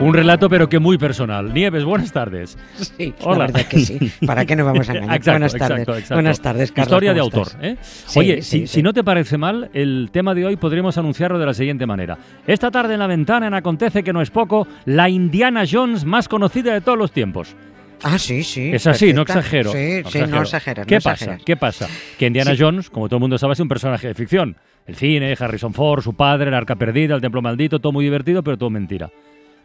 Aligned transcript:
Un 0.00 0.14
relato, 0.14 0.48
pero 0.48 0.68
que 0.68 0.78
muy 0.78 0.96
personal. 0.96 1.52
Nieves, 1.52 1.84
buenas 1.84 2.12
tardes. 2.12 2.56
Sí, 2.76 3.12
Hola. 3.20 3.38
la 3.38 3.46
verdad 3.46 3.66
que 3.66 3.80
sí. 3.80 4.12
¿Para 4.24 4.46
qué 4.46 4.54
nos 4.54 4.66
vamos 4.66 4.88
a 4.88 4.92
engañar? 4.92 5.16
Exacto, 5.16 5.32
buenas 5.32 5.52
tardes. 5.52 5.70
exacto, 5.80 5.92
exacto. 5.94 6.14
Buenas 6.14 6.40
tardes, 6.40 6.70
Carlos. 6.72 6.86
Historia 6.86 7.14
de 7.14 7.20
¿cómo 7.20 7.24
autor. 7.38 7.48
¿eh? 7.60 7.76
Sí, 7.82 8.18
Oye, 8.20 8.42
sí, 8.42 8.66
si, 8.68 8.80
no 8.80 8.92
te 8.92 9.02
parece 9.02 9.38
mal, 9.38 9.70
el 9.72 10.10
tema 10.12 10.34
de 10.34 10.46
hoy 10.46 10.56
podríamos 10.56 10.96
anunciarlo 10.98 11.40
de 11.40 11.46
la 11.46 11.54
siguiente 11.54 11.84
manera. 11.84 12.16
Esta 12.46 12.70
tarde 12.70 12.94
en 12.94 13.00
la 13.00 13.08
ventana 13.08 13.48
en 13.48 13.54
Acontece 13.54 14.04
que 14.04 14.12
no 14.12 14.22
es 14.22 14.30
poco, 14.30 14.68
la 14.84 15.08
Indiana 15.08 15.64
Jones 15.68 16.04
más 16.04 16.28
conocida 16.28 16.72
de 16.74 16.80
todos 16.80 16.96
los 16.96 17.10
tiempos. 17.10 17.56
Ah, 18.04 18.20
sí, 18.20 18.44
sí. 18.44 18.70
Es 18.72 18.86
así, 18.86 19.12
no 19.12 19.22
exagero. 19.22 19.72
Sí, 19.72 20.02
no 20.04 20.10
sí, 20.10 20.20
no 20.28 20.42
exageras. 20.42 20.86
¿Qué 20.86 20.94
no 20.94 21.00
pasa? 21.00 21.12
exageras. 21.14 21.42
¿Qué 21.44 21.56
pasa? 21.56 21.88
Que 22.16 22.26
Indiana 22.28 22.52
Sí. 22.52 22.58
Jones, 22.60 22.88
como 22.88 23.08
todo 23.08 23.16
el 23.16 23.22
mundo 23.22 23.36
sabe, 23.36 23.54
es 23.54 23.60
un 23.60 23.66
personaje 23.66 24.06
de 24.06 24.14
ficción. 24.14 24.56
El 24.86 24.94
cine, 24.94 25.34
Harrison 25.36 25.74
Ford, 25.74 26.02
su 26.04 26.14
padre, 26.14 26.48
el 26.50 26.54
arca 26.54 26.76
perdida, 26.76 27.16
el 27.16 27.20
templo 27.20 27.42
maldito, 27.42 27.80
todo 27.80 27.90
muy 27.92 28.04
divertido, 28.04 28.44
pero 28.44 28.56
todo 28.56 28.70
mentira. 28.70 29.10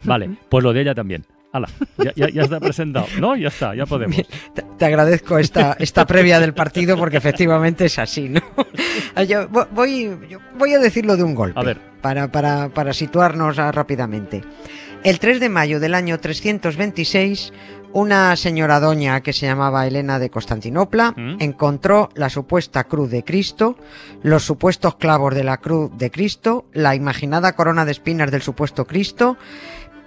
Vale, 0.03 0.29
pues 0.49 0.63
lo 0.63 0.73
de 0.73 0.81
ella 0.81 0.95
también. 0.95 1.25
Hala, 1.51 1.69
ya, 1.99 2.11
ya- 2.15 2.29
ya 2.29 2.41
está 2.43 2.59
presentado. 2.59 3.05
¿No? 3.19 3.35
Ya 3.35 3.49
está, 3.49 3.75
ya 3.75 3.85
podemos. 3.85 4.15
Te, 4.55 4.63
te 4.77 4.85
agradezco 4.85 5.37
esta, 5.37 5.75
esta 5.79 6.05
previa 6.07 6.39
del 6.39 6.55
partido 6.55 6.97
porque 6.97 7.17
efectivamente 7.17 7.85
es 7.85 7.99
así, 7.99 8.27
¿no? 8.27 8.41
Yo 9.27 9.47
vo- 9.49 9.67
voy, 9.71 10.09
yo 10.29 10.39
voy 10.57 10.73
a 10.73 10.79
decirlo 10.79 11.15
de 11.15 11.21
un 11.23 11.35
golpe. 11.35 11.59
A 11.59 11.63
ver. 11.63 11.79
Para, 12.01 12.31
para, 12.31 12.69
para 12.69 12.91
situarnos 12.93 13.57
rápidamente. 13.57 14.43
El 15.03 15.19
3 15.19 15.39
de 15.39 15.49
mayo 15.49 15.79
del 15.79 15.93
año 15.93 16.19
326, 16.19 17.53
una 17.93 18.35
señora 18.35 18.79
doña 18.79 19.21
que 19.21 19.33
se 19.33 19.45
llamaba 19.45 19.85
Elena 19.85 20.17
de 20.17 20.29
Constantinopla 20.31 21.11
¿Mm? 21.15 21.35
encontró 21.39 22.09
la 22.15 22.29
supuesta 22.29 22.85
cruz 22.85 23.11
de 23.11 23.23
Cristo, 23.23 23.77
los 24.23 24.43
supuestos 24.43 24.95
clavos 24.95 25.35
de 25.35 25.43
la 25.43 25.57
cruz 25.57 25.91
de 25.97 26.09
Cristo, 26.09 26.65
la 26.73 26.95
imaginada 26.95 27.53
corona 27.53 27.85
de 27.85 27.91
espinas 27.91 28.31
del 28.31 28.41
supuesto 28.41 28.85
Cristo. 28.85 29.37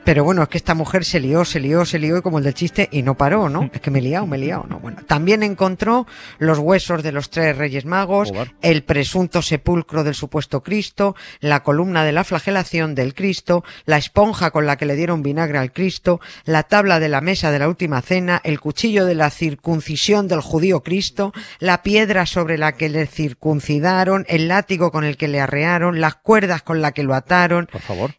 Pero 0.06 0.22
bueno, 0.22 0.44
es 0.44 0.48
que 0.48 0.56
esta 0.56 0.76
mujer 0.76 1.04
se 1.04 1.18
lió, 1.18 1.44
se 1.44 1.58
lió, 1.58 1.84
se 1.84 1.98
lió, 1.98 2.16
y 2.16 2.22
como 2.22 2.38
el 2.38 2.44
del 2.44 2.54
chiste, 2.54 2.88
y 2.92 3.02
no 3.02 3.16
paró, 3.16 3.48
¿no? 3.48 3.68
Es 3.72 3.80
que 3.80 3.90
me 3.90 3.98
he 3.98 4.02
liado, 4.02 4.24
me 4.24 4.36
he 4.36 4.38
liado, 4.38 4.64
¿no? 4.68 4.78
Bueno, 4.78 4.98
también 5.04 5.42
encontró 5.42 6.06
los 6.38 6.60
huesos 6.60 7.02
de 7.02 7.10
los 7.10 7.28
tres 7.28 7.58
reyes 7.58 7.84
magos, 7.84 8.28
Joder. 8.28 8.52
el 8.62 8.84
presunto 8.84 9.42
sepulcro 9.42 10.04
del 10.04 10.14
supuesto 10.14 10.62
Cristo, 10.62 11.16
la 11.40 11.64
columna 11.64 12.04
de 12.04 12.12
la 12.12 12.22
flagelación 12.22 12.94
del 12.94 13.14
Cristo, 13.14 13.64
la 13.84 13.96
esponja 13.96 14.52
con 14.52 14.64
la 14.64 14.76
que 14.76 14.86
le 14.86 14.94
dieron 14.94 15.24
vinagre 15.24 15.58
al 15.58 15.72
Cristo, 15.72 16.20
la 16.44 16.62
tabla 16.62 17.00
de 17.00 17.08
la 17.08 17.20
mesa 17.20 17.50
de 17.50 17.58
la 17.58 17.68
última 17.68 18.00
cena, 18.00 18.40
el 18.44 18.60
cuchillo 18.60 19.06
de 19.06 19.16
la 19.16 19.30
circuncisión 19.30 20.28
del 20.28 20.40
judío 20.40 20.84
Cristo, 20.84 21.32
la 21.58 21.82
piedra 21.82 22.26
sobre 22.26 22.58
la 22.58 22.76
que 22.76 22.90
le 22.90 23.08
circuncidaron, 23.08 24.24
el 24.28 24.46
látigo 24.46 24.92
con 24.92 25.02
el 25.02 25.16
que 25.16 25.26
le 25.26 25.40
arrearon, 25.40 26.00
las 26.00 26.14
cuerdas 26.14 26.62
con 26.62 26.80
la 26.80 26.92
que 26.92 27.02
lo 27.02 27.12
ataron. 27.12 27.66
Por 27.66 27.80
favor. 27.80 28.14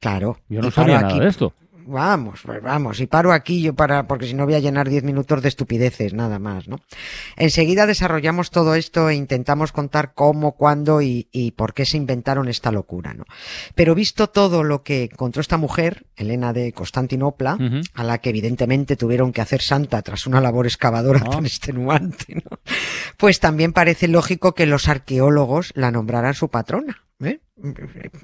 Claro. 0.00 0.38
Yo 0.48 0.60
no 0.62 0.70
sabía 0.70 0.98
aquí. 0.98 1.14
nada 1.14 1.24
de 1.24 1.28
esto. 1.30 1.54
Vamos, 1.86 2.40
pues 2.44 2.62
vamos, 2.62 3.00
y 3.00 3.06
paro 3.06 3.32
aquí 3.32 3.62
yo 3.62 3.74
para, 3.74 4.06
porque 4.06 4.26
si 4.26 4.34
no 4.34 4.44
voy 4.44 4.54
a 4.54 4.60
llenar 4.60 4.88
10 4.88 5.02
minutos 5.02 5.42
de 5.42 5.48
estupideces, 5.48 6.14
nada 6.14 6.38
más, 6.38 6.68
¿no? 6.68 6.78
Enseguida 7.36 7.84
desarrollamos 7.86 8.50
todo 8.50 8.76
esto 8.76 9.08
e 9.08 9.14
intentamos 9.16 9.72
contar 9.72 10.12
cómo, 10.14 10.52
cuándo 10.52 11.02
y, 11.02 11.28
y 11.32 11.50
por 11.52 11.74
qué 11.74 11.84
se 11.86 11.96
inventaron 11.96 12.48
esta 12.48 12.70
locura, 12.70 13.14
¿no? 13.14 13.24
Pero 13.74 13.96
visto 13.96 14.28
todo 14.28 14.62
lo 14.62 14.84
que 14.84 15.04
encontró 15.04 15.40
esta 15.40 15.56
mujer, 15.56 16.04
Elena 16.16 16.52
de 16.52 16.72
Constantinopla, 16.72 17.58
a 17.94 18.04
la 18.04 18.18
que 18.18 18.30
evidentemente 18.30 18.94
tuvieron 18.94 19.32
que 19.32 19.40
hacer 19.40 19.60
santa 19.62 20.02
tras 20.02 20.26
una 20.28 20.40
labor 20.40 20.66
excavadora 20.66 21.22
Ah. 21.24 21.30
tan 21.30 21.46
extenuante, 21.46 22.34
¿no? 22.36 22.58
Pues 23.16 23.40
también 23.40 23.72
parece 23.72 24.06
lógico 24.06 24.54
que 24.54 24.66
los 24.66 24.86
arqueólogos 24.86 25.72
la 25.74 25.90
nombraran 25.90 26.34
su 26.34 26.50
patrona. 26.50 27.02
¿Eh? 27.22 27.40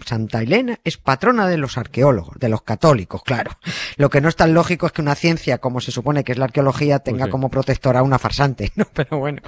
Santa 0.05 0.43
Elena 0.43 0.79
es 0.85 0.97
patrona 0.97 1.47
de 1.47 1.59
los 1.59 1.79
arqueólogos, 1.79 2.39
de 2.39 2.49
los 2.49 2.63
católicos, 2.63 3.23
claro. 3.23 3.53
Lo 3.97 4.11
que 4.11 4.21
no 4.21 4.29
es 4.29 4.37
tan 4.37 4.55
lógico 4.55 4.87
es 4.87 4.93
que 4.93 5.03
una 5.03 5.15
ciencia, 5.15 5.59
como 5.59 5.81
se 5.81 5.91
supone 5.93 6.25
que 6.25 6.33
es 6.33 6.39
la 6.39 6.47
arqueología, 6.47 7.01
tenga 7.01 7.19
Pues 7.19 7.29
sí. 7.29 7.33
como 7.33 7.51
protectora 7.51 8.01
a 8.01 8.03
una 8.03 8.19
farsante, 8.19 8.73
¿no? 8.77 8.87
Pero 8.93 9.19
bueno, 9.19 9.43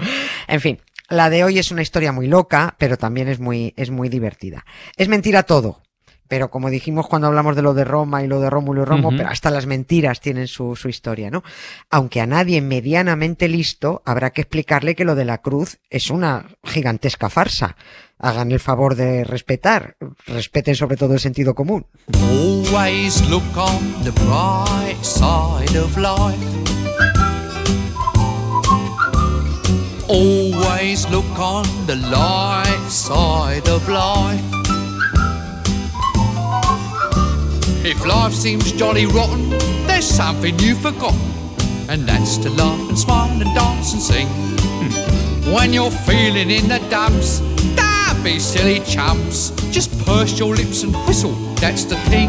en 0.46 0.60
fin. 0.60 0.80
La 1.10 1.30
de 1.30 1.42
hoy 1.42 1.58
es 1.58 1.70
una 1.70 1.80
historia 1.80 2.12
muy 2.12 2.26
loca, 2.26 2.74
pero 2.78 2.98
también 2.98 3.28
es 3.28 3.40
muy, 3.40 3.72
es 3.78 3.90
muy 3.90 4.10
divertida. 4.10 4.66
Es 4.98 5.08
mentira 5.08 5.42
todo. 5.44 5.80
Pero 6.28 6.50
como 6.50 6.70
dijimos 6.70 7.08
cuando 7.08 7.26
hablamos 7.26 7.56
de 7.56 7.62
lo 7.62 7.74
de 7.74 7.84
Roma 7.84 8.22
y 8.22 8.26
lo 8.26 8.40
de 8.40 8.50
Rómulo 8.50 8.82
y 8.82 8.84
Romo, 8.84 9.10
pero 9.16 9.30
hasta 9.30 9.50
las 9.50 9.66
mentiras 9.66 10.20
tienen 10.20 10.46
su, 10.46 10.76
su 10.76 10.88
historia, 10.88 11.30
¿no? 11.30 11.42
Aunque 11.90 12.20
a 12.20 12.26
nadie 12.26 12.60
medianamente 12.60 13.48
listo 13.48 14.02
habrá 14.04 14.30
que 14.30 14.42
explicarle 14.42 14.94
que 14.94 15.04
lo 15.04 15.14
de 15.14 15.24
la 15.24 15.38
cruz 15.38 15.78
es 15.90 16.10
una 16.10 16.46
gigantesca 16.64 17.30
farsa. 17.30 17.76
Hagan 18.18 18.50
el 18.50 18.60
favor 18.60 18.96
de 18.96 19.24
respetar, 19.24 19.96
respeten 20.26 20.74
sobre 20.74 20.96
todo 20.96 21.14
el 21.14 21.20
sentido 21.20 21.54
común. 21.54 21.86
Always 22.14 23.26
look 23.30 23.56
on 23.56 24.04
the 24.04 24.10
bright 24.10 25.02
side 25.02 25.78
of 25.78 25.96
life. 25.96 26.58
Always 30.08 31.08
look 31.10 31.38
on 31.38 31.64
the 31.86 31.96
light 31.96 32.88
side 32.88 33.68
of 33.68 33.86
life. 33.88 34.47
If 37.90 38.04
life 38.04 38.34
seems 38.34 38.70
jolly 38.72 39.06
rotten, 39.06 39.48
there's 39.86 40.04
something 40.04 40.58
you've 40.58 40.78
forgotten, 40.78 41.18
and 41.88 42.06
that's 42.06 42.36
to 42.44 42.50
laugh 42.50 42.78
and 42.86 42.98
smile 42.98 43.40
and 43.40 43.54
dance 43.54 43.94
and 43.94 44.02
sing. 44.02 44.28
When 45.50 45.72
you're 45.72 45.90
feeling 46.04 46.50
in 46.50 46.68
the 46.68 46.80
dumps, 46.90 47.40
don't 47.76 48.22
be 48.22 48.38
silly 48.40 48.80
chumps. 48.80 49.52
Just 49.72 49.88
purse 50.04 50.38
your 50.38 50.54
lips 50.54 50.82
and 50.82 50.94
whistle, 51.06 51.32
that's 51.62 51.86
the 51.86 51.96
thing. 52.10 52.28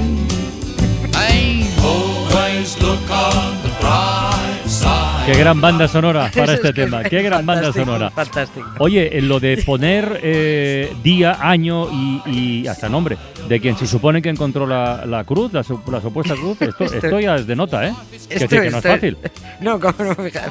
Hey, 1.13 1.67
always 1.83 2.81
look 2.81 3.03
on 3.11 3.61
the 3.61 3.75
bright 3.81 4.63
side. 4.65 5.25
Qué 5.25 5.37
gran 5.37 5.59
banda 5.59 5.89
sonora 5.89 6.31
para 6.35 6.53
este 6.53 6.71
tema. 6.71 7.03
Qué 7.03 7.21
gran 7.21 7.45
banda 7.45 7.63
fantástico, 7.63 7.85
sonora. 7.85 8.09
Fantástico. 8.11 8.69
Oye, 8.79 9.17
en 9.17 9.27
lo 9.27 9.41
de 9.41 9.57
poner 9.65 10.21
eh, 10.23 10.95
día, 11.03 11.37
año 11.41 11.89
y, 11.91 12.21
y 12.27 12.67
hasta 12.67 12.87
nombre 12.87 13.17
de 13.49 13.59
quien 13.59 13.75
se 13.75 13.85
supone 13.87 14.21
que 14.21 14.29
encontró 14.29 14.65
la, 14.65 15.05
la 15.05 15.23
cruz, 15.25 15.51
la, 15.51 15.65
la 15.91 16.01
supuesta 16.01 16.35
cruz, 16.35 16.61
esto, 16.61 16.83
Esto- 16.85 16.95
esto 16.97 17.19
ya 17.19 17.35
es 17.35 17.47
de 17.47 17.55
nota, 17.55 17.87
¿eh? 17.87 17.93
Que, 18.11 18.15
Esto 18.35 18.55
decir 18.55 18.61
que 18.61 18.69
no 18.71 18.77
es 18.77 18.85
esto 18.85 18.89
fácil. 18.89 19.17
No, 19.59 19.77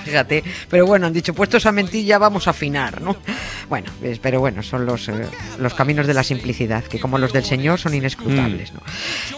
fíjate. 0.05 0.45
Pero 0.69 0.85
bueno, 0.85 1.07
han 1.07 1.15
dicho, 1.15 1.33
puestos 1.33 1.65
a 1.65 1.73
mentir 1.73 2.05
ya 2.05 2.19
vamos 2.19 2.47
a 2.47 2.51
afinar, 2.51 3.01
¿no? 3.01 3.17
Bueno, 3.71 3.91
pero 4.21 4.41
bueno, 4.41 4.63
son 4.63 4.85
los, 4.85 5.09
eh, 5.09 5.27
los 5.59 5.73
caminos 5.73 6.07
de 6.07 6.13
la 6.13 6.23
simplicidad, 6.23 6.85
que 6.85 7.01
como 7.01 7.17
los 7.17 7.33
del 7.33 7.45
Señor 7.45 7.79
son 7.79 7.95
inescrutables, 7.95 8.75
¿no? 8.75 8.81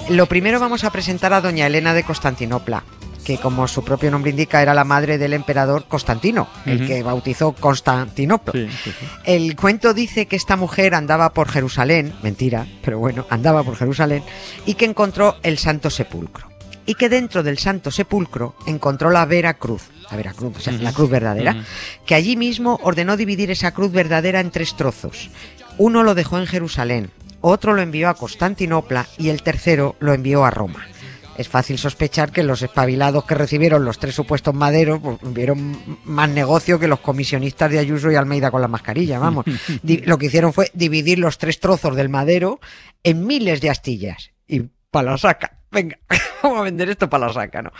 Lo 0.09 0.27
primero 0.27 0.59
vamos 0.59 0.82
a 0.82 0.91
presentar 0.91 1.32
a 1.32 1.41
doña 1.41 1.66
Elena 1.66 1.94
de 1.94 2.03
Constantinopla, 2.03 2.82
que 3.30 3.38
como 3.38 3.68
su 3.68 3.84
propio 3.84 4.10
nombre 4.10 4.32
indica 4.32 4.60
era 4.60 4.74
la 4.74 4.82
madre 4.82 5.16
del 5.16 5.34
emperador 5.34 5.84
Constantino, 5.86 6.48
el 6.66 6.84
que 6.84 7.04
bautizó 7.04 7.52
Constantinopla. 7.52 8.52
Sí, 8.52 8.68
sí, 8.82 8.91
sí. 8.91 9.06
El 9.24 9.54
cuento 9.54 9.94
dice 9.94 10.26
que 10.26 10.34
esta 10.34 10.56
mujer 10.56 10.96
andaba 10.96 11.32
por 11.32 11.48
Jerusalén, 11.48 12.12
mentira, 12.24 12.66
pero 12.82 12.98
bueno, 12.98 13.26
andaba 13.30 13.62
por 13.62 13.76
Jerusalén, 13.76 14.24
y 14.66 14.74
que 14.74 14.84
encontró 14.84 15.36
el 15.44 15.58
Santo 15.58 15.91
Sepulcro. 15.91 16.48
Y 16.86 16.96
que 16.96 17.08
dentro 17.08 17.44
del 17.44 17.58
Santo 17.58 17.92
Sepulcro 17.92 18.56
encontró 18.66 19.10
la 19.10 19.24
Vera 19.26 19.54
Cruz, 19.54 19.82
la 20.10 20.16
Vera 20.16 20.32
Cruz, 20.32 20.56
o 20.56 20.60
sea, 20.60 20.72
la 20.72 20.92
cruz 20.92 21.08
verdadera, 21.08 21.64
que 22.04 22.16
allí 22.16 22.36
mismo 22.36 22.80
ordenó 22.82 23.16
dividir 23.16 23.52
esa 23.52 23.70
cruz 23.70 23.92
verdadera 23.92 24.41
en 24.41 24.50
tres 24.50 24.74
trozos. 24.74 25.30
Uno 25.78 26.03
lo 26.03 26.16
dejó 26.16 26.38
en 26.38 26.48
Jerusalén, 26.48 27.12
otro 27.42 27.74
lo 27.74 27.83
envió 27.83 28.09
a 28.09 28.15
Constantinopla 28.15 29.06
y 29.18 29.28
el 29.28 29.44
tercero 29.44 29.94
lo 30.00 30.15
envió 30.15 30.44
a 30.44 30.50
Roma. 30.50 30.84
Es 31.41 31.48
fácil 31.48 31.78
sospechar 31.78 32.33
que 32.33 32.42
los 32.42 32.60
espabilados 32.60 33.25
que 33.25 33.34
recibieron 33.34 33.83
los 33.83 33.98
tres 33.98 34.15
supuestos 34.15 34.53
maderos 34.54 35.01
pues, 35.01 35.16
vieron 35.22 35.75
más 36.04 36.28
negocio 36.28 36.78
que 36.78 36.87
los 36.87 37.01
comisionistas 37.01 37.71
de 37.71 37.78
Ayuso 37.78 38.10
y 38.10 38.15
Almeida 38.15 38.51
con 38.51 38.60
la 38.60 38.69
mascarilla, 38.69 39.19
vamos. 39.19 39.47
Lo 39.83 40.19
que 40.19 40.27
hicieron 40.27 40.53
fue 40.53 40.71
dividir 40.75 41.19
los 41.19 41.39
tres 41.39 41.59
trozos 41.59 41.97
del 41.97 42.10
madero 42.10 42.60
en 43.04 43.27
miles 43.27 43.63
de 43.63 43.71
astillas. 43.71 44.33
Y 44.47 44.65
para 44.91 45.13
la 45.13 45.16
saca. 45.16 45.59
Venga, 45.72 45.99
vamos 46.43 46.59
a 46.59 46.63
vender 46.63 46.89
esto 46.91 47.09
para 47.09 47.28
la 47.28 47.33
saca, 47.33 47.63
¿no? 47.63 47.71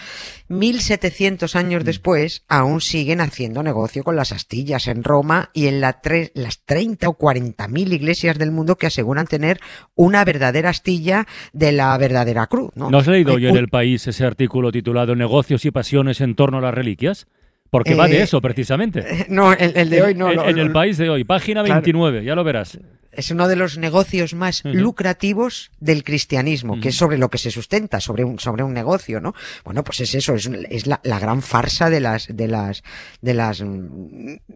1700 0.49 1.57
años 1.57 1.85
después, 1.85 2.45
aún 2.49 2.81
siguen 2.81 3.21
haciendo 3.21 3.63
negocio 3.63 4.05
con 4.05 4.15
las 4.17 4.31
astillas 4.33 4.87
en 4.87 5.03
Roma 5.03 5.51
y 5.55 5.67
en 5.67 5.81
la 5.81 6.01
tre- 6.01 6.31
las 6.35 6.63
30 6.65 7.09
o 7.09 7.15
40 7.15 7.67
mil 7.69 7.93
iglesias 7.93 8.39
del 8.39 8.53
mundo 8.53 8.77
que 8.77 8.87
aseguran 8.87 9.27
tener 9.27 9.59
una 9.95 10.25
verdadera 10.25 10.71
astilla 10.71 11.27
de 11.53 11.73
la 11.73 11.97
verdadera 11.99 12.47
cruz, 12.47 12.71
¿no? 12.77 12.91
¿No 12.91 12.99
has 12.99 13.07
leído 13.09 13.35
hoy 13.35 13.47
en 13.47 13.57
el 13.57 13.69
país 13.69 14.07
ese 14.07 14.25
artículo 14.25 14.71
titulado 14.71 15.17
Negocios 15.17 15.65
y 15.65 15.71
pasiones 15.71 16.21
en 16.21 16.35
torno 16.35 16.59
a 16.59 16.61
las 16.61 16.75
reliquias? 16.75 17.27
Porque 17.71 17.95
va 17.95 18.09
de 18.09 18.19
Eh, 18.19 18.23
eso, 18.23 18.41
precisamente. 18.41 19.27
No, 19.29 19.53
el, 19.53 19.73
el 19.77 19.91
de 19.91 20.03
hoy 20.03 20.15
no. 20.15 20.29
En, 20.31 20.37
lo- 20.37 20.49
en 20.49 20.59
el 20.59 20.73
país 20.73 20.99
de 20.99 21.09
hoy, 21.09 21.25
página 21.25 21.63
Claro. 21.65 21.81
29, 21.81 22.25
ya 22.25 22.35
lo 22.35 22.45
verás. 22.45 22.79
Es 23.13 23.31
uno 23.31 23.49
de 23.49 23.57
los 23.57 23.79
negocios 23.79 24.35
más 24.35 24.63
lucrativos 24.65 25.71
del 25.81 26.05
cristianismo, 26.05 26.81
que 26.81 26.91
es 26.91 26.97
sobre 26.97 27.19
lo 27.19 27.31
que 27.31 27.39
se 27.39 27.51
sustenta, 27.51 28.01
sobre 28.01 28.25
un, 28.25 28.39
sobre 28.39 28.63
un 28.63 28.73
negocio, 28.73 29.21
¿no? 29.21 29.35
Bueno, 29.65 29.85
pues 29.85 30.01
es 30.01 30.15
eso, 30.15 30.35
es, 30.35 30.49
es 30.71 30.87
la, 30.87 31.01
la, 31.05 31.19
gran 31.19 31.43
farsa 31.43 31.91
de 31.91 32.01
las, 32.01 32.29
de 32.29 32.49
las, 32.49 32.83
de 33.21 33.35
las 33.35 33.63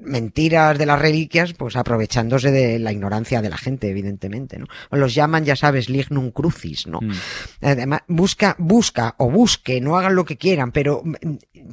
mentiras 0.00 0.78
de 0.78 0.86
las 0.86 1.00
reliquias, 1.00 1.52
pues 1.52 1.76
aprovechándose 1.76 2.50
de 2.50 2.78
la 2.78 2.92
ignorancia 2.92 3.42
de 3.42 3.50
la 3.50 3.56
gente, 3.56 3.90
evidentemente, 3.90 4.58
¿no? 4.58 4.66
Los 4.90 5.14
llaman, 5.14 5.44
ya 5.44 5.56
sabes, 5.56 5.88
lignum 5.88 6.30
crucis, 6.30 6.86
¿no? 6.86 7.00
Mm. 7.00 7.12
Además, 7.62 8.00
busca, 8.08 8.56
busca 8.58 9.14
o 9.18 9.30
busque, 9.30 9.80
no 9.80 9.96
hagan 9.96 10.14
lo 10.14 10.24
que 10.24 10.36
quieran, 10.36 10.72
pero 10.72 11.02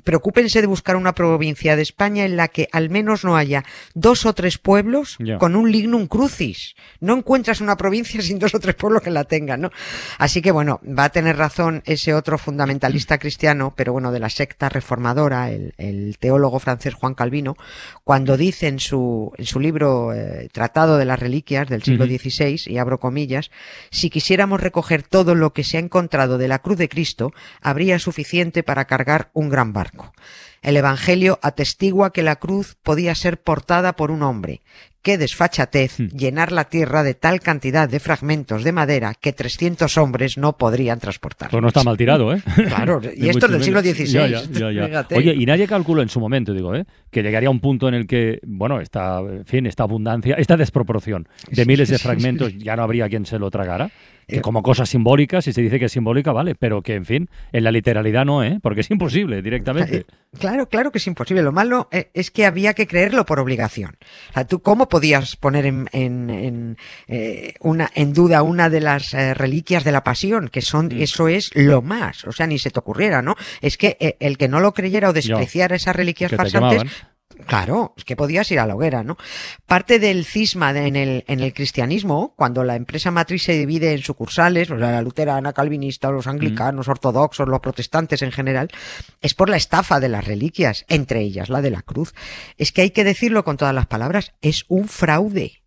preocúpense 0.03 0.61
de 0.61 0.67
buscar 0.67 0.95
una 0.95 1.13
provincia 1.13 1.75
de 1.75 1.81
España 1.81 2.25
en 2.25 2.37
la 2.37 2.47
que 2.47 2.67
al 2.71 2.89
menos 2.89 3.23
no 3.23 3.35
haya 3.35 3.63
dos 3.93 4.25
o 4.25 4.33
tres 4.33 4.57
pueblos 4.57 5.17
con 5.39 5.55
un 5.55 5.71
lignum 5.71 6.07
crucis. 6.07 6.70
No 6.99 7.15
encuentras 7.17 7.61
una 7.61 7.77
provincia 7.77 8.21
sin 8.21 8.39
dos 8.39 8.55
o 8.55 8.59
tres 8.59 8.75
pueblos 8.75 9.01
que 9.01 9.11
la 9.11 9.23
tengan, 9.23 9.61
¿no? 9.61 9.71
Así 10.17 10.41
que 10.41 10.51
bueno, 10.51 10.79
va 10.87 11.05
a 11.05 11.09
tener 11.09 11.37
razón 11.37 11.83
ese 11.85 12.13
otro 12.13 12.37
fundamentalista 12.37 13.17
cristiano, 13.17 13.73
pero 13.75 13.93
bueno, 13.93 14.11
de 14.11 14.19
la 14.19 14.29
secta 14.29 14.69
reformadora, 14.69 15.51
el, 15.51 16.17
teólogo 16.19 16.59
francés 16.59 16.93
Juan 16.93 17.15
Calvino, 17.15 17.55
cuando 18.03 18.37
dice 18.37 18.67
en 18.67 18.79
su, 18.79 19.31
en 19.37 19.45
su 19.45 19.59
libro 19.59 20.13
eh, 20.13 20.49
Tratado 20.51 20.97
de 20.97 21.05
las 21.05 21.19
Reliquias 21.19 21.67
del 21.67 21.83
siglo 21.83 22.05
XVI, 22.05 22.61
y 22.65 22.77
abro 22.77 22.99
comillas, 22.99 23.51
si 23.89 24.09
quisiéramos 24.09 24.61
recoger 24.61 25.03
todo 25.03 25.35
lo 25.35 25.53
que 25.53 25.63
se 25.63 25.77
ha 25.77 25.79
encontrado 25.79 26.37
de 26.37 26.47
la 26.47 26.59
cruz 26.59 26.77
de 26.77 26.89
Cristo, 26.89 27.31
habría 27.61 27.99
suficiente 27.99 28.63
para 28.63 28.85
cargar 28.85 29.29
un 29.33 29.49
gran 29.49 29.73
barco. 29.73 30.13
El 30.61 30.77
Evangelio 30.77 31.39
atestigua 31.41 32.13
que 32.13 32.21
la 32.21 32.35
cruz 32.35 32.77
podía 32.83 33.15
ser 33.15 33.41
portada 33.41 33.95
por 33.95 34.11
un 34.11 34.21
hombre. 34.21 34.61
Qué 35.01 35.17
desfachatez 35.17 35.99
hmm. 35.99 36.07
llenar 36.15 36.51
la 36.51 36.65
tierra 36.65 37.03
de 37.03 37.13
tal 37.13 37.39
cantidad 37.39 37.89
de 37.89 37.99
fragmentos 37.99 38.63
de 38.63 38.71
madera 38.71 39.13
que 39.19 39.33
300 39.33 39.97
hombres 39.97 40.37
no 40.37 40.57
podrían 40.57 40.99
transportar. 40.99 41.49
Pues 41.49 41.61
no 41.61 41.69
está 41.69 41.83
mal 41.83 41.97
tirado, 41.97 42.33
¿eh? 42.33 42.41
Claro, 42.67 43.01
y 43.15 43.29
esto 43.29 43.47
es 43.47 43.51
del 43.51 43.63
siglo 43.63 43.81
XVI. 43.81 45.15
Oye, 45.15 45.33
y 45.33 45.45
nadie 45.45 45.67
calculó 45.67 46.01
en 46.01 46.09
su 46.09 46.19
momento, 46.19 46.53
digo, 46.53 46.75
¿eh? 46.75 46.85
que 47.09 47.23
llegaría 47.23 47.49
a 47.49 47.51
un 47.51 47.59
punto 47.59 47.87
en 47.87 47.93
el 47.93 48.07
que, 48.07 48.39
bueno, 48.43 48.79
esta, 48.79 49.19
en 49.19 49.45
fin, 49.45 49.65
esta 49.65 49.83
abundancia, 49.83 50.35
esta 50.35 50.55
desproporción 50.55 51.27
de 51.49 51.65
miles 51.65 51.89
de 51.89 51.97
fragmentos 51.97 52.55
ya 52.57 52.75
no 52.75 52.83
habría 52.83 53.09
quien 53.09 53.25
se 53.25 53.39
lo 53.39 53.49
tragara 53.49 53.91
que 54.27 54.37
eh, 54.37 54.41
como 54.41 54.63
cosa 54.63 54.85
simbólica, 54.85 55.41
si 55.41 55.53
se 55.53 55.61
dice 55.61 55.79
que 55.79 55.85
es 55.85 55.91
simbólica, 55.91 56.31
vale, 56.31 56.55
pero 56.55 56.81
que, 56.81 56.95
en 56.95 57.05
fin, 57.05 57.29
en 57.51 57.63
la 57.63 57.71
literalidad 57.71 58.25
no, 58.25 58.43
¿eh? 58.43 58.59
Porque 58.61 58.81
es 58.81 58.91
imposible 58.91 59.41
directamente. 59.41 59.97
Eh, 59.97 60.05
claro, 60.39 60.67
claro 60.67 60.91
que 60.91 60.97
es 60.97 61.07
imposible. 61.07 61.43
Lo 61.43 61.51
malo 61.51 61.87
eh, 61.91 62.09
es 62.13 62.31
que 62.31 62.45
había 62.45 62.73
que 62.73 62.87
creerlo 62.87 63.25
por 63.25 63.39
obligación. 63.39 63.97
O 64.29 64.33
sea, 64.33 64.45
¿tú 64.45 64.61
cómo 64.61 64.89
podías 64.89 65.35
poner 65.35 65.65
en, 65.65 65.87
en, 65.91 66.77
una, 67.59 67.89
en 67.93 68.13
duda 68.13 68.43
una 68.43 68.69
de 68.69 68.81
las 68.81 69.11
reliquias 69.11 69.83
de 69.83 69.91
la 69.91 70.03
pasión? 70.03 70.49
Que 70.49 70.61
son, 70.61 70.87
mm. 70.87 71.01
eso 71.01 71.27
es 71.27 71.51
lo 71.55 71.81
más. 71.81 72.25
O 72.25 72.31
sea, 72.31 72.47
ni 72.47 72.59
se 72.59 72.71
te 72.71 72.79
ocurriera, 72.79 73.21
¿no? 73.21 73.35
Es 73.61 73.77
que 73.77 74.17
el 74.19 74.37
que 74.37 74.47
no 74.47 74.59
lo 74.59 74.73
creyera 74.73 75.09
o 75.09 75.13
despreciara 75.13 75.75
esas 75.75 75.95
reliquias 75.95 76.31
farsantes, 76.31 76.83
Claro, 77.47 77.93
es 77.97 78.05
que 78.05 78.15
podías 78.15 78.49
ir 78.51 78.59
a 78.59 78.65
la 78.65 78.75
hoguera, 78.75 79.03
¿no? 79.03 79.17
Parte 79.65 79.99
del 79.99 80.25
cisma 80.25 80.71
en, 80.71 80.95
el, 80.95 81.23
en 81.27 81.39
el 81.39 81.53
cristianismo, 81.53 82.33
cuando 82.35 82.63
la 82.63 82.75
empresa 82.75 83.11
matriz 83.11 83.43
se 83.43 83.53
divide 83.53 83.93
en 83.93 84.01
sucursales, 84.01 84.69
o 84.71 84.77
sea, 84.77 84.91
la 84.91 85.01
luterana, 85.01 85.53
calvinista, 85.53 86.11
los 86.11 86.27
anglicanos, 86.27 86.87
mm. 86.87 86.91
ortodoxos, 86.91 87.47
los 87.47 87.59
protestantes 87.59 88.21
en 88.21 88.31
general, 88.31 88.69
es 89.21 89.33
por 89.33 89.49
la 89.49 89.57
estafa 89.57 89.99
de 89.99 90.09
las 90.09 90.25
reliquias, 90.25 90.85
entre 90.87 91.21
ellas 91.21 91.49
la 91.49 91.61
de 91.61 91.71
la 91.71 91.81
cruz. 91.81 92.13
Es 92.57 92.71
que 92.71 92.81
hay 92.81 92.91
que 92.91 93.03
decirlo 93.03 93.43
con 93.43 93.57
todas 93.57 93.75
las 93.75 93.87
palabras, 93.87 94.33
es 94.41 94.65
un 94.67 94.87
fraude 94.87 95.60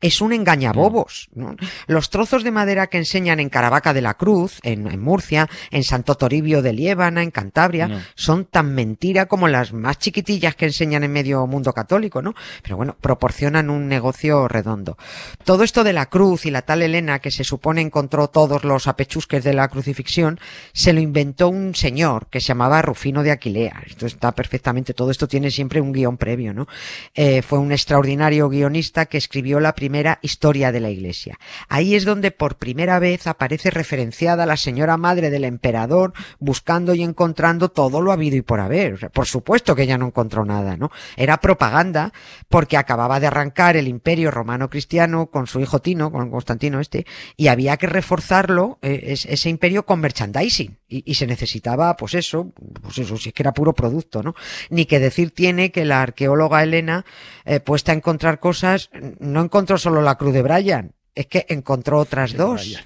es 0.00 0.20
un 0.20 0.32
engañabobos. 0.32 1.28
¿no? 1.34 1.56
Los 1.86 2.10
trozos 2.10 2.44
de 2.44 2.50
madera 2.50 2.86
que 2.88 2.98
enseñan 2.98 3.40
en 3.40 3.48
Caravaca 3.48 3.94
de 3.94 4.02
la 4.02 4.14
Cruz, 4.14 4.58
en, 4.62 5.00
Murcia, 5.00 5.48
en 5.70 5.84
Santo 5.84 6.16
Toribio 6.16 6.62
de 6.62 6.72
Liébana, 6.72 7.22
en 7.22 7.30
Cantabria, 7.30 8.04
son 8.14 8.44
tan 8.44 8.74
mentira 8.74 9.26
como 9.26 9.48
las 9.48 9.72
más 9.72 9.98
chiquitillas 9.98 10.54
que 10.54 10.66
enseñan 10.66 11.04
en 11.04 11.12
medio 11.12 11.46
mundo 11.46 11.72
católico, 11.72 12.20
¿no? 12.20 12.34
Pero 12.62 12.76
bueno, 12.76 12.96
proporcionan 13.00 13.70
un 13.70 13.88
negocio 13.88 14.48
redondo. 14.48 14.96
Todo 15.44 15.64
esto 15.64 15.84
de 15.84 15.92
la 15.92 16.06
cruz 16.06 16.46
y 16.46 16.50
la 16.50 16.62
tal 16.62 16.82
Elena 16.82 17.20
que 17.20 17.30
se 17.30 17.44
supone 17.44 17.80
encontró 17.80 18.28
todos 18.28 18.64
los 18.64 18.86
apechusques 18.86 19.44
de 19.44 19.54
la 19.54 19.68
crucifixión, 19.68 20.38
se 20.72 20.92
lo 20.92 21.00
inventó 21.00 21.48
un 21.48 21.74
señor 21.74 22.26
que 22.28 22.40
se 22.40 22.48
llamaba 22.48 22.82
Rufino 22.82 23.22
de 23.22 23.30
Aquilea. 23.30 23.82
Esto 23.86 24.06
está 24.06 24.32
perfectamente, 24.32 24.94
todo 24.94 25.10
esto 25.10 25.26
tiene 25.26 25.50
siempre 25.50 25.80
un 25.80 25.92
guion 25.92 26.16
previo, 26.16 26.52
¿no? 26.52 26.66
Eh, 27.14 27.42
fue 27.42 27.58
un 27.58 27.72
extraordinario 27.72 28.48
guionista 28.48 29.06
que 29.06 29.18
escribió 29.18 29.60
la 29.60 29.74
primera 29.74 29.85
primera 29.86 30.18
historia 30.20 30.72
de 30.72 30.80
la 30.80 30.90
Iglesia. 30.90 31.38
Ahí 31.68 31.94
es 31.94 32.04
donde 32.04 32.32
por 32.32 32.56
primera 32.56 32.98
vez 32.98 33.28
aparece 33.28 33.70
referenciada 33.70 34.44
la 34.44 34.56
señora 34.56 34.96
madre 34.96 35.30
del 35.30 35.44
emperador 35.44 36.12
buscando 36.40 36.92
y 36.92 37.04
encontrando 37.04 37.68
todo 37.68 38.00
lo 38.00 38.10
habido 38.10 38.36
y 38.36 38.42
por 38.42 38.58
haber. 38.58 39.12
por 39.12 39.26
supuesto 39.26 39.76
que 39.76 39.84
ella 39.84 39.96
no 39.96 40.06
encontró 40.06 40.44
nada, 40.44 40.76
¿no? 40.76 40.90
Era 41.16 41.36
propaganda 41.36 42.12
porque 42.48 42.76
acababa 42.76 43.20
de 43.20 43.28
arrancar 43.28 43.76
el 43.76 43.86
imperio 43.86 44.32
romano 44.32 44.68
cristiano 44.68 45.26
con 45.26 45.46
su 45.46 45.60
hijo 45.60 45.78
Tino, 45.78 46.10
con 46.10 46.32
Constantino 46.32 46.80
este, 46.80 47.06
y 47.36 47.46
había 47.46 47.76
que 47.76 47.86
reforzarlo, 47.86 48.80
eh, 48.82 49.14
ese 49.28 49.48
imperio 49.48 49.86
con 49.86 50.00
merchandising. 50.00 50.78
Y, 50.88 51.14
se 51.14 51.26
necesitaba, 51.26 51.96
pues 51.96 52.14
eso, 52.14 52.52
pues 52.80 52.98
eso, 52.98 53.16
si 53.16 53.30
es 53.30 53.34
que 53.34 53.42
era 53.42 53.52
puro 53.52 53.74
producto, 53.74 54.22
¿no? 54.22 54.36
Ni 54.70 54.86
que 54.86 55.00
decir 55.00 55.32
tiene 55.32 55.72
que 55.72 55.84
la 55.84 56.00
arqueóloga 56.00 56.62
Elena, 56.62 57.04
eh, 57.44 57.58
puesta 57.58 57.90
a 57.90 57.96
encontrar 57.96 58.38
cosas, 58.38 58.90
no 59.18 59.40
encontró 59.40 59.75
solo 59.78 60.02
la 60.02 60.16
cruz 60.16 60.32
de 60.34 60.42
Brian, 60.42 60.94
es 61.14 61.26
que 61.26 61.46
encontró 61.48 61.98
otras 61.98 62.34
dos. 62.34 62.84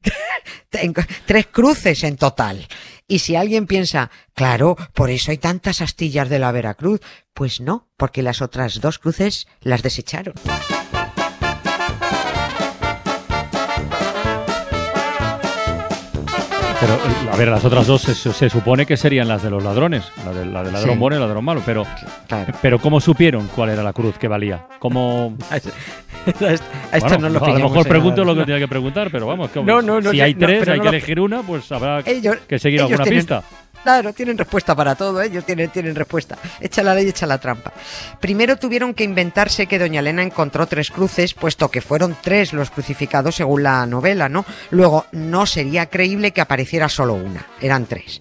Tres 1.26 1.46
cruces 1.48 2.04
en 2.04 2.16
total. 2.16 2.66
Y 3.06 3.18
si 3.18 3.34
alguien 3.34 3.66
piensa, 3.66 4.10
claro, 4.34 4.76
por 4.94 5.10
eso 5.10 5.32
hay 5.32 5.38
tantas 5.38 5.80
astillas 5.80 6.28
de 6.28 6.38
la 6.38 6.52
Veracruz, 6.52 7.00
pues 7.34 7.60
no, 7.60 7.88
porque 7.96 8.22
las 8.22 8.40
otras 8.40 8.80
dos 8.80 8.98
cruces 8.98 9.48
las 9.62 9.82
desecharon. 9.82 10.34
Pero, 16.80 16.98
a 17.30 17.36
ver, 17.36 17.48
las 17.48 17.64
otras 17.64 17.86
dos 17.86 18.02
se, 18.02 18.50
supone 18.50 18.86
que 18.86 18.96
serían 18.96 19.28
las 19.28 19.42
de 19.42 19.50
los 19.50 19.62
ladrones, 19.62 20.10
la, 20.24 20.32
de, 20.32 20.46
la 20.46 20.62
del 20.62 20.72
ladrón 20.72 20.98
bueno 20.98 21.16
y 21.16 21.18
el 21.18 21.26
ladrón 21.26 21.44
malo, 21.44 21.62
pero, 21.66 21.84
pero 22.62 22.78
¿cómo 22.78 23.00
supieron 23.00 23.48
cuál 23.48 23.70
era 23.70 23.82
la 23.82 23.92
cruz 23.92 24.16
que 24.16 24.28
valía? 24.28 24.66
¿Cómo...? 24.78 25.36
esto 26.92 27.18
no 27.18 27.28
lo 27.28 27.44
A 27.44 27.58
lo 27.58 27.68
mejor 27.68 27.86
pregunto 27.86 28.24
lo 28.24 28.34
que 28.34 28.44
tenía 28.44 28.58
que 28.58 28.68
preguntar, 28.68 29.10
pero 29.10 29.26
vamos, 29.26 29.50
si 30.10 30.20
hay 30.20 30.34
tres, 30.34 30.68
hay 30.68 30.80
que 30.80 30.88
elegir 30.88 31.20
una, 31.20 31.42
pues 31.42 31.70
habrá 31.70 32.02
que 32.02 32.58
seguir 32.58 32.80
alguna 32.80 33.04
pista. 33.04 33.42
Claro, 33.82 34.12
tienen 34.12 34.36
respuesta 34.36 34.74
para 34.74 34.94
todo, 34.94 35.22
¿eh? 35.22 35.26
ellos 35.26 35.44
tienen, 35.44 35.70
tienen 35.70 35.94
respuesta. 35.94 36.36
Echa 36.60 36.82
la 36.82 36.94
ley, 36.94 37.08
echa 37.08 37.26
la 37.26 37.38
trampa. 37.38 37.72
Primero 38.20 38.56
tuvieron 38.56 38.92
que 38.94 39.04
inventarse 39.04 39.66
que 39.66 39.78
doña 39.78 40.00
Elena 40.00 40.22
encontró 40.22 40.66
tres 40.66 40.90
cruces, 40.90 41.34
puesto 41.34 41.70
que 41.70 41.80
fueron 41.80 42.16
tres 42.20 42.52
los 42.52 42.70
crucificados 42.70 43.36
según 43.36 43.62
la 43.62 43.86
novela, 43.86 44.28
¿no? 44.28 44.44
Luego, 44.70 45.06
no 45.12 45.46
sería 45.46 45.86
creíble 45.86 46.32
que 46.32 46.40
apareciera 46.40 46.88
solo 46.88 47.14
una, 47.14 47.46
eran 47.60 47.86
tres. 47.86 48.20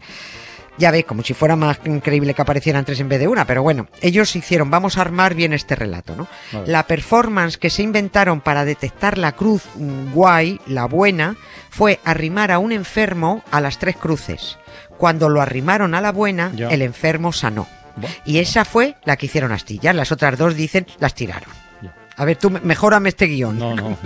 Ya 0.78 0.92
ve, 0.92 1.04
como 1.04 1.24
si 1.24 1.34
fuera 1.34 1.58
más 1.58 1.78
increíble 1.84 2.34
que 2.34 2.42
aparecieran 2.42 2.86
tres 2.86 3.02
en 3.02 3.10
vez 3.10 3.20
de 3.20 3.28
una, 3.28 3.46
pero 3.46 3.62
bueno, 3.62 3.90
ellos 4.02 4.34
hicieron, 4.38 4.72
vamos 4.72 4.98
a 4.98 5.02
armar 5.02 5.36
bien 5.36 5.52
este 5.52 5.76
relato, 5.76 6.16
¿no? 6.16 6.28
La 6.66 6.88
performance 6.88 7.58
que 7.58 7.70
se 7.70 7.84
inventaron 7.84 8.40
para 8.40 8.64
detectar 8.64 9.18
la 9.18 9.34
cruz 9.34 9.64
guay, 10.14 10.62
la 10.68 10.86
buena, 10.86 11.36
fue 11.70 12.00
arrimar 12.06 12.50
a 12.52 12.60
un 12.60 12.72
enfermo 12.72 13.44
a 13.52 13.60
las 13.60 13.78
tres 13.78 13.98
cruces. 13.98 14.58
Cuando 15.00 15.30
lo 15.30 15.42
arrimaron 15.42 15.96
a 15.96 16.02
la 16.02 16.12
buena, 16.12 16.52
el 16.58 16.82
enfermo 16.82 17.32
sanó. 17.32 17.68
Y 18.26 18.40
esa 18.40 18.66
fue 18.66 18.96
la 19.06 19.16
que 19.16 19.28
hicieron 19.28 19.54
astillar. 19.54 19.96
Las 19.96 20.12
otras 20.12 20.38
dos 20.38 20.56
dicen 20.56 20.86
las 21.00 21.16
tiraron. 21.16 21.50
A 22.20 22.26
ver, 22.26 22.36
tú 22.36 22.50
mejórame 22.50 23.08
este 23.08 23.28
guion. 23.28 23.58
No, 23.58 23.74
no, 23.74 23.98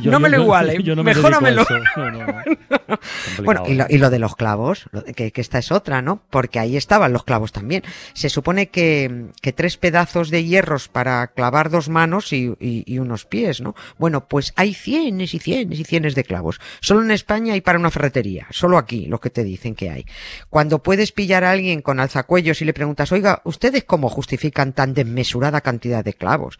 no, 0.00 0.18
me 0.18 0.28
lo 0.28 0.42
iguale, 0.42 0.80
mejóramelo. 0.96 1.64
bueno, 3.44 3.62
y 3.68 3.98
lo, 3.98 4.10
de 4.10 4.18
los 4.18 4.34
clavos, 4.34 4.86
que, 5.14 5.32
esta 5.32 5.58
es 5.58 5.70
otra, 5.70 6.02
¿no? 6.02 6.24
Porque 6.28 6.58
ahí 6.58 6.76
estaban 6.76 7.12
los 7.12 7.22
clavos 7.22 7.52
también. 7.52 7.84
Se 8.14 8.28
supone 8.28 8.68
que, 8.68 9.26
tres 9.54 9.76
pedazos 9.76 10.30
de 10.30 10.44
hierros 10.44 10.88
para 10.88 11.28
clavar 11.28 11.70
dos 11.70 11.88
manos 11.88 12.32
y, 12.32 12.52
y, 12.58 12.98
unos 12.98 13.26
pies, 13.26 13.60
¿no? 13.60 13.76
Bueno, 13.96 14.26
pues 14.26 14.52
hay 14.56 14.74
cienes 14.74 15.34
y 15.34 15.38
cienes 15.38 15.78
y 15.78 15.84
cienes 15.84 16.16
de 16.16 16.24
clavos. 16.24 16.60
Solo 16.80 17.02
en 17.02 17.12
España 17.12 17.54
y 17.54 17.60
para 17.60 17.78
una 17.78 17.92
ferretería. 17.92 18.48
Solo 18.50 18.76
aquí, 18.76 19.06
lo 19.06 19.20
que 19.20 19.30
te 19.30 19.44
dicen 19.44 19.76
que 19.76 19.88
hay. 19.88 20.04
Cuando 20.48 20.82
puedes 20.82 21.12
pillar 21.12 21.44
a 21.44 21.52
alguien 21.52 21.80
con 21.80 22.00
alzacuellos 22.00 22.60
y 22.60 22.64
le 22.64 22.74
preguntas, 22.74 23.12
oiga, 23.12 23.40
¿ustedes 23.44 23.84
cómo 23.84 24.08
justifican 24.08 24.72
tan 24.72 24.94
desmesurada 24.94 25.60
cantidad 25.60 26.04
de 26.04 26.14
clavos? 26.14 26.39
Clavos. 26.40 26.58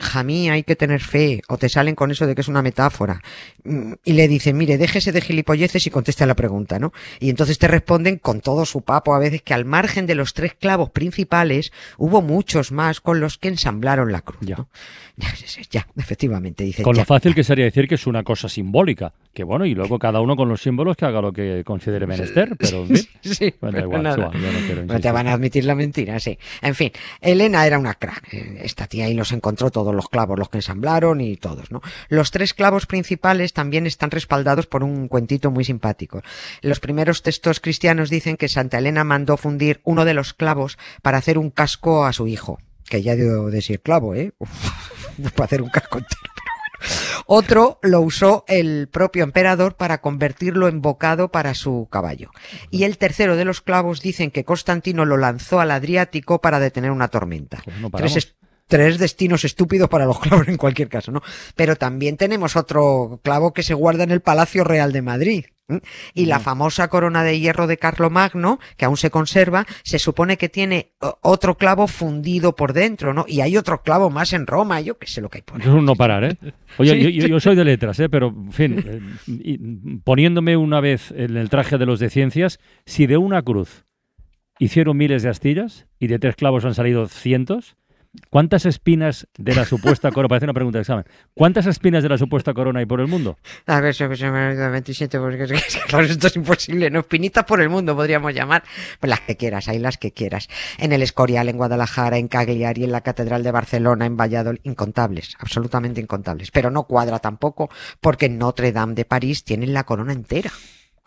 Jamí, 0.00 0.48
hay 0.50 0.62
que 0.62 0.76
tener 0.76 1.00
fe, 1.00 1.42
o 1.48 1.58
te 1.58 1.68
salen 1.68 1.94
con 1.94 2.10
eso 2.10 2.26
de 2.26 2.34
que 2.34 2.40
es 2.40 2.48
una 2.48 2.62
metáfora. 2.62 3.20
Mm, 3.64 3.92
Y 4.04 4.12
le 4.12 4.28
dicen, 4.28 4.56
mire, 4.56 4.78
déjese 4.78 5.12
de 5.12 5.20
gilipolleces 5.20 5.86
y 5.86 5.90
conteste 5.90 6.24
a 6.24 6.26
la 6.26 6.34
pregunta, 6.34 6.78
¿no? 6.78 6.92
Y 7.20 7.30
entonces 7.30 7.58
te 7.58 7.68
responden 7.68 8.18
con 8.18 8.40
todo 8.40 8.64
su 8.64 8.82
papo 8.82 9.14
a 9.14 9.18
veces 9.18 9.42
que 9.42 9.54
al 9.54 9.64
margen 9.64 10.06
de 10.06 10.14
los 10.14 10.34
tres 10.34 10.54
clavos 10.54 10.90
principales 10.90 11.72
hubo 11.96 12.22
muchos 12.22 12.72
más 12.72 13.00
con 13.00 13.20
los 13.20 13.38
que 13.38 13.48
ensamblaron 13.48 14.12
la 14.12 14.20
cruz. 14.22 14.40
Ya. 14.42 14.56
¿no? 14.56 14.68
Ya, 15.16 15.34
ya, 15.70 15.86
efectivamente, 15.96 16.62
dicen. 16.64 16.84
Con 16.84 16.94
ya. 16.94 17.02
lo 17.02 17.06
fácil 17.06 17.34
que 17.34 17.42
sería 17.42 17.64
decir 17.64 17.88
que 17.88 17.96
es 17.96 18.06
una 18.06 18.22
cosa 18.22 18.48
simbólica. 18.48 19.12
Que 19.34 19.42
bueno, 19.44 19.66
y 19.66 19.74
luego 19.74 19.98
cada 19.98 20.20
uno 20.20 20.36
con 20.36 20.48
los 20.48 20.62
símbolos 20.62 20.96
que 20.96 21.04
haga 21.06 21.20
lo 21.20 21.32
que 21.32 21.62
considere 21.64 22.06
menester, 22.06 22.50
pero 22.58 22.82
en 22.82 22.88
fin. 22.96 23.08
Sí, 23.22 23.54
Bueno, 23.60 23.74
pero 23.74 23.86
igual, 23.86 24.02
nada. 24.04 24.16
no 24.26 24.30
quiero 24.30 24.84
No 24.86 25.00
te 25.00 25.10
van 25.10 25.26
a 25.28 25.32
admitir 25.32 25.64
la 25.64 25.74
mentira, 25.74 26.18
sí. 26.20 26.38
En 26.62 26.74
fin, 26.74 26.92
Elena 27.20 27.66
era 27.66 27.78
una 27.78 27.94
crack. 27.94 28.32
Eh, 28.32 28.60
Esta 28.62 28.86
tía 28.86 29.07
ahí 29.08 29.14
los 29.14 29.32
encontró 29.32 29.70
todos 29.70 29.94
los 29.94 30.08
clavos, 30.08 30.38
los 30.38 30.48
que 30.48 30.58
ensamblaron 30.58 31.20
y 31.20 31.36
todos, 31.36 31.70
¿no? 31.70 31.82
Los 32.08 32.30
tres 32.30 32.54
clavos 32.54 32.86
principales 32.86 33.52
también 33.52 33.86
están 33.86 34.10
respaldados 34.10 34.66
por 34.66 34.84
un 34.84 35.08
cuentito 35.08 35.50
muy 35.50 35.64
simpático. 35.64 36.22
Los 36.62 36.80
primeros 36.80 37.22
textos 37.22 37.60
cristianos 37.60 38.10
dicen 38.10 38.36
que 38.36 38.48
Santa 38.48 38.78
Elena 38.78 39.04
mandó 39.04 39.36
fundir 39.36 39.80
uno 39.84 40.04
de 40.04 40.14
los 40.14 40.34
clavos 40.34 40.78
para 41.02 41.18
hacer 41.18 41.38
un 41.38 41.50
casco 41.50 42.04
a 42.04 42.12
su 42.12 42.26
hijo. 42.26 42.58
Que 42.88 43.02
ya 43.02 43.16
dio 43.16 43.46
de 43.46 43.52
decir 43.52 43.80
clavo, 43.80 44.14
¿eh? 44.14 44.32
Uf, 44.38 44.50
no 45.18 45.30
para 45.30 45.44
hacer 45.44 45.62
un 45.62 45.70
casco 45.70 45.98
entero. 45.98 46.32
Otro 47.26 47.78
lo 47.82 48.00
usó 48.00 48.44
el 48.48 48.88
propio 48.88 49.24
emperador 49.24 49.76
para 49.76 50.00
convertirlo 50.00 50.68
en 50.68 50.80
bocado 50.80 51.30
para 51.30 51.54
su 51.54 51.88
caballo. 51.90 52.30
Y 52.70 52.84
el 52.84 52.98
tercero 52.98 53.36
de 53.36 53.44
los 53.44 53.60
clavos 53.60 54.00
dicen 54.00 54.30
que 54.30 54.44
Constantino 54.44 55.04
lo 55.04 55.16
lanzó 55.16 55.60
al 55.60 55.70
Adriático 55.70 56.40
para 56.40 56.60
detener 56.60 56.90
una 56.90 57.08
tormenta. 57.08 57.60
Pues 57.64 57.80
no 57.80 57.90
tres, 57.90 58.36
tres 58.68 58.98
destinos 58.98 59.44
estúpidos 59.44 59.88
para 59.88 60.06
los 60.06 60.20
clavos 60.20 60.46
en 60.46 60.56
cualquier 60.56 60.88
caso, 60.88 61.10
¿no? 61.10 61.22
Pero 61.56 61.74
también 61.76 62.16
tenemos 62.16 62.54
otro 62.54 63.20
clavo 63.24 63.52
que 63.52 63.62
se 63.62 63.74
guarda 63.74 64.04
en 64.04 64.10
el 64.12 64.20
Palacio 64.20 64.62
Real 64.62 64.92
de 64.92 65.02
Madrid. 65.02 65.46
¿m? 65.68 65.80
Y 66.14 66.26
la 66.26 66.38
famosa 66.38 66.88
corona 66.88 67.24
de 67.24 67.40
hierro 67.40 67.66
de 67.66 67.76
Carlomagno, 67.78 68.58
que 68.76 68.84
aún 68.84 68.96
se 68.96 69.10
conserva, 69.10 69.66
se 69.82 69.98
supone 69.98 70.36
que 70.36 70.48
tiene 70.48 70.92
otro 71.22 71.56
clavo 71.56 71.86
fundido 71.86 72.54
por 72.54 72.72
dentro, 72.72 73.12
¿no? 73.12 73.24
Y 73.26 73.40
hay 73.40 73.56
otro 73.56 73.82
clavo 73.82 74.10
más 74.10 74.32
en 74.32 74.46
Roma, 74.46 74.80
yo 74.80 74.98
qué 74.98 75.06
sé 75.06 75.20
lo 75.20 75.28
que 75.28 75.38
hay 75.38 75.42
por 75.42 75.60
ahí. 75.60 75.66
Es 75.68 75.74
un 75.74 75.84
no 75.84 75.94
parar, 75.94 76.24
¿eh? 76.24 76.36
Oye, 76.78 76.92
Sí. 77.02 77.28
yo, 77.28 77.40
soy 77.40 77.56
de 77.56 77.64
letras, 77.64 77.98
¿eh? 78.00 78.08
Pero, 78.08 78.28
en 78.28 78.52
fin, 78.52 78.84
eh, 79.26 79.58
poniéndome 80.04 80.56
una 80.56 80.80
vez 80.80 81.10
en 81.10 81.36
el 81.36 81.48
traje 81.48 81.78
de 81.78 81.86
los 81.86 82.00
de 82.00 82.10
ciencias, 82.10 82.60
si 82.86 83.06
de 83.06 83.16
una 83.16 83.42
cruz 83.42 83.84
hicieron 84.58 84.96
miles 84.96 85.22
de 85.22 85.28
astillas 85.30 85.86
y 85.98 86.08
de 86.08 86.18
tres 86.18 86.36
clavos 86.36 86.64
han 86.64 86.74
salido 86.74 87.06
cientos, 87.08 87.76
¿cuántas 88.30 88.66
espinas 88.66 89.28
de 89.36 89.54
la 89.54 89.64
supuesta 89.64 90.10
corona, 90.10 90.28
parece 90.28 90.46
una 90.46 90.54
pregunta 90.54 90.78
de 90.78 90.82
examen, 90.82 91.04
¿cuántas 91.34 91.66
espinas 91.66 92.02
de 92.02 92.08
la 92.08 92.18
supuesta 92.18 92.54
corona 92.54 92.80
hay 92.80 92.86
por 92.86 93.00
el 93.00 93.06
mundo? 93.06 93.38
A 93.66 93.80
ver, 93.80 93.94
se, 93.94 94.08
me 94.08 94.14
ha 94.14 94.48
olvidado 94.48 94.72
27 94.72 95.18
porque 95.18 95.46
claro, 95.88 96.06
esto 96.06 96.26
es 96.26 96.36
imposible, 96.36 96.90
¿no? 96.90 97.02
Pinitas 97.02 97.44
por 97.44 97.60
el 97.60 97.68
mundo 97.68 97.94
podríamos 97.94 98.34
llamar. 98.34 98.62
Pues 99.00 99.10
las 99.10 99.20
que 99.20 99.36
quieras, 99.36 99.68
hay 99.68 99.78
las 99.78 99.98
que 99.98 100.12
quieras. 100.12 100.48
En 100.78 100.92
el 100.92 101.02
Escorial, 101.02 101.48
en 101.48 101.56
Guadalajara, 101.56 102.18
en 102.18 102.28
Cagliari, 102.28 102.84
en 102.84 102.92
la 102.92 103.00
Catedral 103.00 103.42
de 103.42 103.50
Barcelona, 103.50 104.06
en 104.06 104.16
Valladolid, 104.16 104.60
incontables, 104.64 105.34
absolutamente 105.38 106.00
incontables. 106.00 106.50
Pero 106.50 106.70
no 106.70 106.84
cuadra 106.84 107.18
tampoco 107.18 107.70
porque 108.00 108.26
en 108.26 108.38
Notre 108.38 108.72
Dame 108.72 108.94
de 108.94 109.04
París 109.04 109.44
tienen 109.44 109.72
la 109.72 109.84
corona 109.84 110.12
entera 110.12 110.50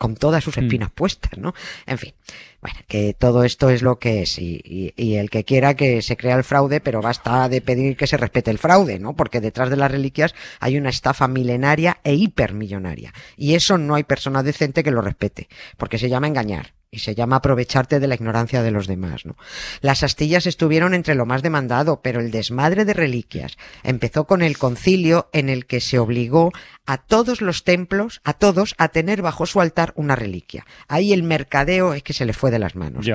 con 0.02 0.16
todas 0.16 0.42
sus 0.42 0.56
Mm. 0.56 0.60
espinas 0.64 0.90
puestas, 0.90 1.38
¿no? 1.38 1.54
En 1.86 1.96
fin, 1.96 2.12
bueno, 2.60 2.80
que 2.88 3.14
todo 3.14 3.44
esto 3.44 3.70
es 3.70 3.82
lo 3.82 4.00
que 4.00 4.22
es 4.22 4.36
y, 4.40 4.60
y- 4.64 4.92
y 4.96 5.14
el 5.14 5.30
que 5.30 5.44
quiera 5.44 5.74
que 5.76 6.02
se 6.02 6.16
crea 6.16 6.34
el 6.36 6.42
fraude, 6.42 6.80
pero 6.80 7.00
basta 7.00 7.48
de 7.48 7.60
pedir 7.60 7.96
que 7.96 8.08
se 8.08 8.16
respete 8.16 8.50
el 8.50 8.58
fraude, 8.58 8.98
¿no? 8.98 9.14
Porque 9.14 9.40
detrás 9.40 9.70
de 9.70 9.76
las 9.76 9.92
reliquias 9.92 10.34
hay 10.58 10.76
una 10.76 10.90
estafa 10.90 11.28
milenaria 11.28 11.98
e 12.02 12.14
hipermillonaria 12.14 13.14
y 13.36 13.54
eso 13.54 13.78
no 13.78 13.94
hay 13.94 14.02
persona 14.02 14.42
decente 14.42 14.82
que 14.82 14.90
lo 14.90 15.02
respete, 15.02 15.48
porque 15.76 15.98
se 15.98 16.08
llama 16.08 16.26
engañar. 16.26 16.72
Y 16.94 16.98
se 16.98 17.14
llama 17.14 17.36
aprovecharte 17.36 18.00
de 18.00 18.06
la 18.06 18.16
ignorancia 18.16 18.62
de 18.62 18.70
los 18.70 18.86
demás, 18.86 19.24
¿no? 19.24 19.34
Las 19.80 20.02
astillas 20.02 20.46
estuvieron 20.46 20.92
entre 20.92 21.14
lo 21.14 21.24
más 21.24 21.42
demandado, 21.42 22.02
pero 22.02 22.20
el 22.20 22.30
desmadre 22.30 22.84
de 22.84 22.92
reliquias 22.92 23.56
empezó 23.82 24.26
con 24.26 24.42
el 24.42 24.58
concilio 24.58 25.30
en 25.32 25.48
el 25.48 25.64
que 25.64 25.80
se 25.80 25.98
obligó 25.98 26.52
a 26.84 26.98
todos 26.98 27.40
los 27.40 27.64
templos, 27.64 28.20
a 28.24 28.34
todos, 28.34 28.74
a 28.76 28.88
tener 28.88 29.22
bajo 29.22 29.46
su 29.46 29.62
altar 29.62 29.94
una 29.96 30.16
reliquia. 30.16 30.66
Ahí 30.86 31.14
el 31.14 31.22
mercadeo 31.22 31.94
es 31.94 32.02
que 32.02 32.12
se 32.12 32.26
le 32.26 32.34
fue 32.34 32.50
de 32.50 32.58
las 32.58 32.76
manos. 32.76 33.06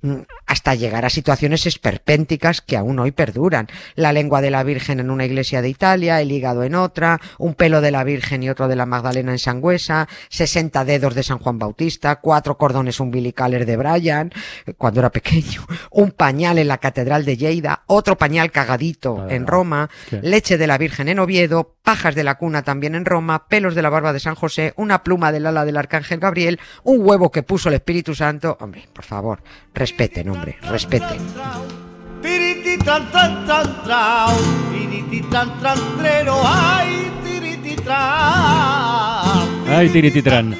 Mm, 0.00 0.20
hasta 0.46 0.76
llegar 0.76 1.04
a 1.04 1.10
situaciones 1.10 1.66
esperpénticas 1.66 2.60
que 2.62 2.76
aún 2.76 3.00
hoy 3.00 3.10
perduran. 3.10 3.66
La 3.96 4.12
lengua 4.12 4.40
de 4.40 4.50
la 4.50 4.62
Virgen 4.62 5.00
en 5.00 5.10
una 5.10 5.24
iglesia 5.24 5.60
de 5.60 5.68
Italia, 5.68 6.20
el 6.20 6.30
hígado 6.30 6.62
en 6.62 6.76
otra, 6.76 7.20
un 7.36 7.54
pelo 7.54 7.80
de 7.80 7.90
la 7.90 8.04
Virgen 8.04 8.42
y 8.44 8.48
otro 8.48 8.68
de 8.68 8.76
la 8.76 8.86
Magdalena 8.86 9.32
en 9.32 9.38
Sangüesa, 9.38 10.08
60 10.28 10.84
dedos 10.84 11.14
de 11.14 11.24
San 11.24 11.38
Juan 11.38 11.58
Bautista, 11.58 12.16
cuatro 12.20 12.56
cordones 12.56 13.00
umbilicales 13.00 13.66
de 13.66 13.76
Brian, 13.76 14.32
eh, 14.66 14.74
cuando 14.74 15.00
era 15.00 15.10
pequeño, 15.10 15.66
un 15.90 16.12
pañal 16.12 16.58
en 16.58 16.68
la 16.68 16.78
Catedral 16.78 17.24
de 17.24 17.36
Lleida, 17.36 17.82
otro 17.86 18.16
pañal 18.16 18.52
cagadito 18.52 19.26
en. 19.28 19.48
Roma, 19.48 19.88
¿Qué? 20.10 20.20
leche 20.22 20.58
de 20.58 20.66
la 20.66 20.78
Virgen 20.78 21.08
en 21.08 21.18
Oviedo, 21.18 21.76
pajas 21.82 22.14
de 22.14 22.22
la 22.22 22.36
cuna 22.36 22.62
también 22.62 22.94
en 22.94 23.06
Roma, 23.06 23.48
pelos 23.48 23.74
de 23.74 23.82
la 23.82 23.88
barba 23.88 24.12
de 24.12 24.20
San 24.20 24.34
José, 24.34 24.74
una 24.76 25.02
pluma 25.02 25.32
del 25.32 25.46
ala 25.46 25.64
del 25.64 25.78
Arcángel 25.78 26.20
Gabriel, 26.20 26.60
un 26.84 27.00
huevo 27.00 27.30
que 27.30 27.42
puso 27.42 27.70
el 27.70 27.76
Espíritu 27.76 28.14
Santo. 28.14 28.58
Hombre, 28.60 28.86
por 28.92 29.04
favor, 29.04 29.40
respeten, 29.88 30.28
hombre, 30.28 30.58
respeten. 30.68 31.18
Ay, 36.44 37.10
tiriti 37.24 37.76
tran. 37.76 38.20
Ay, 39.66 39.88
tirititran. 39.88 40.56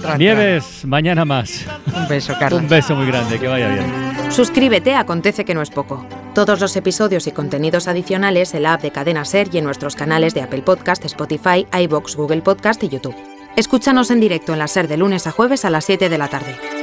Tran, 0.00 0.18
Nieves, 0.18 0.84
mañana 0.84 1.24
más. 1.24 1.66
Un 1.92 2.06
beso, 2.06 2.34
Carlos. 2.38 2.62
Un 2.62 2.68
beso 2.68 2.94
muy 2.94 3.06
grande, 3.06 3.40
que 3.40 3.48
vaya 3.48 3.68
bien. 3.68 4.30
Suscríbete 4.30 4.94
Acontece 4.94 5.44
que 5.44 5.54
no 5.54 5.62
es 5.62 5.70
poco. 5.70 6.06
Todos 6.34 6.60
los 6.60 6.76
episodios 6.76 7.26
y 7.26 7.32
contenidos 7.32 7.88
adicionales 7.88 8.54
en 8.54 8.62
la 8.62 8.74
app 8.74 8.82
de 8.82 8.92
Cadena 8.92 9.24
Ser 9.24 9.48
y 9.52 9.58
en 9.58 9.64
nuestros 9.64 9.96
canales 9.96 10.34
de 10.34 10.42
Apple 10.42 10.62
Podcast, 10.62 11.04
Spotify, 11.04 11.66
iBox, 11.72 12.14
Google 12.14 12.42
Podcast 12.42 12.84
y 12.84 12.88
YouTube. 12.88 13.16
Escúchanos 13.56 14.12
en 14.12 14.20
directo 14.20 14.52
en 14.52 14.60
la 14.60 14.68
Ser 14.68 14.86
de 14.86 14.98
lunes 14.98 15.26
a 15.26 15.32
jueves 15.32 15.64
a 15.64 15.70
las 15.70 15.84
7 15.84 16.08
de 16.08 16.18
la 16.18 16.28
tarde. 16.28 16.77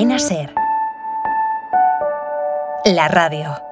Cadena 0.00 0.18
Ser. 0.18 0.54
La 2.86 3.06
radio. 3.08 3.69